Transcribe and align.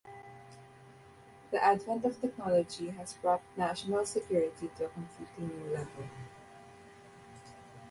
The 1.51 1.63
advent 1.63 2.05
of 2.05 2.19
technology 2.19 2.89
has 2.89 3.13
brought 3.13 3.43
national 3.55 4.03
security 4.07 4.71
to 4.77 4.85
a 4.85 4.89
completely 4.89 5.45
new 5.45 5.73
level. 5.75 6.05